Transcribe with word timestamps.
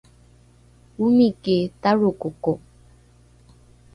omiki 1.03 1.57
tarokoko 1.81 2.53